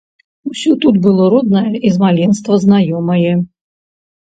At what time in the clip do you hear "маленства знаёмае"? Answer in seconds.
2.05-3.39